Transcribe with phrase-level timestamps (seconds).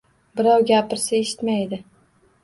[0.39, 1.79] Birov gapirsa eshitmaydi.